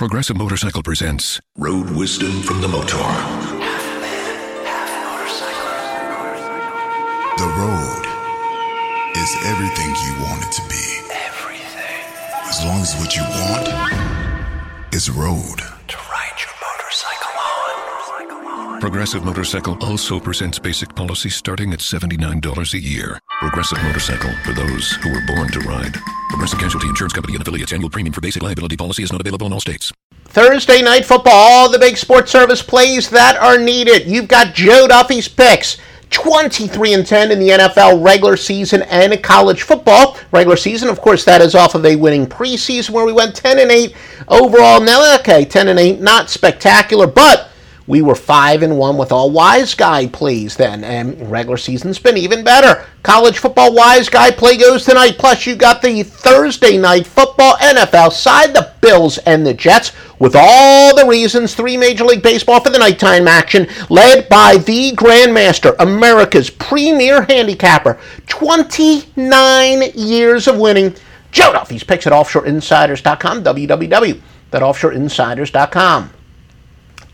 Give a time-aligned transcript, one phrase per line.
[0.00, 3.02] Progressive Motorcycle presents Road Wisdom from the Motaur.
[3.02, 4.88] Half man, half
[7.36, 8.06] The road
[9.18, 11.00] is everything you want it to be.
[11.26, 12.00] Everything.
[12.48, 15.69] As long as what you want is road.
[18.80, 23.20] Progressive Motorcycle also presents basic policy starting at $79 a year.
[23.38, 25.98] Progressive Motorcycle for those who were born to ride.
[26.30, 27.74] Progressive Casualty Insurance Company and affiliates.
[27.74, 29.92] Annual premium for basic liability policy is not available in all states.
[30.24, 34.06] Thursday night football, all the big sports service plays that are needed.
[34.06, 35.76] You've got Joe Duffy's picks.
[36.08, 40.16] 23 and 10 in the NFL regular season and college football.
[40.32, 43.58] Regular season, of course, that is off of a winning preseason where we went 10
[43.58, 43.94] and 8
[44.28, 44.80] overall.
[44.80, 47.49] Now, okay, 10 and 8, not spectacular, but
[47.90, 52.16] we were 5 and 1 with all wise guy plays then, and regular season's been
[52.16, 52.86] even better.
[53.02, 55.18] College football wise guy play goes tonight.
[55.18, 59.90] Plus, you got the Thursday night football NFL side, the Bills and the Jets,
[60.20, 61.56] with all the reasons.
[61.56, 67.98] Three Major League Baseball for the nighttime action, led by the Grandmaster, America's premier handicapper,
[68.28, 70.94] 29 years of winning.
[71.32, 76.10] Joe Duffy's picks at offshoreinsiders.com, www.offshoreinsiders.com.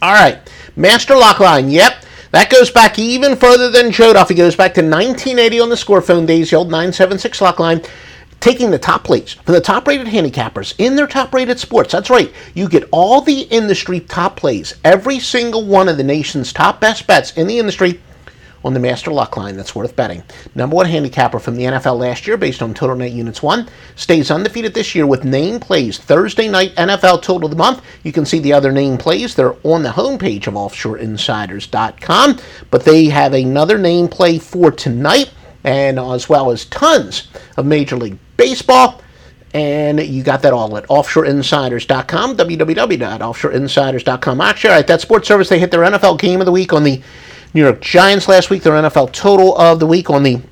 [0.02, 0.38] All right,
[0.76, 1.70] Master Lock Line.
[1.70, 4.34] Yep, that goes back even further than Joe Duffy.
[4.34, 7.80] Goes back to 1980 on the score phone days, the old 976 Lock Line.
[8.38, 11.92] Taking the top plates for the top rated handicappers in their top rated sports.
[11.92, 12.30] That's right.
[12.54, 17.06] You get all the industry top plays, every single one of the nation's top best
[17.06, 18.00] bets in the industry
[18.66, 20.24] on the Master Luck line that's worth betting.
[20.56, 23.68] Number one handicapper from the NFL last year based on total net units won.
[23.94, 25.98] Stays undefeated this year with name plays.
[25.98, 27.80] Thursday night NFL total of the month.
[28.02, 29.36] You can see the other name plays.
[29.36, 32.40] They're on the homepage of offshoreinsiders.com.
[32.72, 35.30] But they have another name play for tonight
[35.62, 39.00] and as well as tons of Major League Baseball.
[39.54, 44.40] And you got that all at offshoreinsiders.com, www.offshoreinsiders.com.
[44.40, 46.82] Actually, all right, that sports service, they hit their NFL game of the week on
[46.82, 47.00] the
[47.56, 50.42] New York Giants last week, their NFL total of the week on the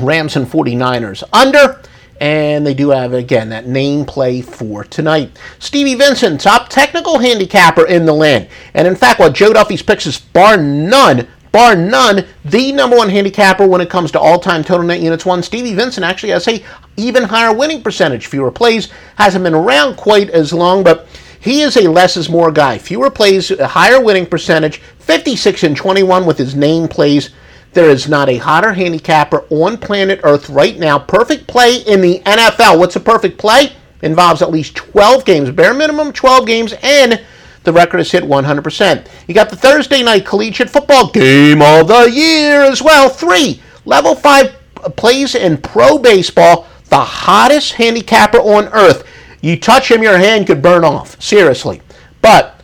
[0.00, 1.82] Rams and 49ers under.
[2.22, 5.36] And they do have, again, that name play for tonight.
[5.58, 8.48] Stevie Vincent, top technical handicapper in the land.
[8.72, 13.10] And in fact, what Joe Duffy's picks is bar none, bar none, the number one
[13.10, 15.42] handicapper when it comes to all-time total net units won.
[15.42, 16.64] Stevie Vincent actually has a
[16.96, 21.06] even higher winning percentage, fewer plays, hasn't been around quite as long, but
[21.42, 22.78] he is a less is more guy.
[22.78, 27.30] Fewer plays, a higher winning percentage, 56 and 21 with his name plays.
[27.72, 31.00] There is not a hotter handicapper on planet Earth right now.
[31.00, 32.78] Perfect play in the NFL.
[32.78, 33.72] What's a perfect play?
[34.02, 37.20] Involves at least 12 games, bare minimum 12 games, and
[37.64, 39.06] the record is hit 100%.
[39.26, 43.08] You got the Thursday night collegiate football game of the year as well.
[43.08, 44.54] Three level five
[44.94, 46.68] plays in pro baseball.
[46.84, 49.08] The hottest handicapper on earth.
[49.42, 51.20] You touch him, your hand could burn off.
[51.20, 51.82] Seriously.
[52.22, 52.60] But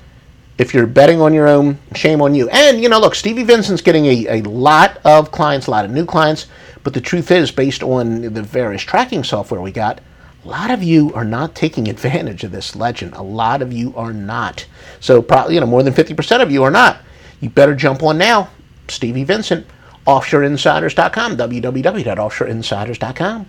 [0.57, 2.49] if you're betting on your own, shame on you.
[2.49, 5.91] And, you know, look, Stevie Vincent's getting a, a lot of clients, a lot of
[5.91, 6.47] new clients.
[6.83, 10.01] But the truth is, based on the various tracking software we got,
[10.45, 13.13] a lot of you are not taking advantage of this legend.
[13.15, 14.67] A lot of you are not.
[15.01, 16.99] So, probably, you know, more than 50% of you are not.
[17.41, 18.51] You better jump on now.
[18.89, 19.67] Stevie Vincent,
[20.07, 23.49] offshoreinsiders.com, www.offshoreinsiders.com.